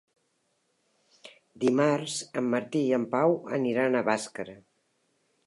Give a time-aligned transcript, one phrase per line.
[1.63, 4.59] Dimarts en Martí i en Pau aniran a Bàscara.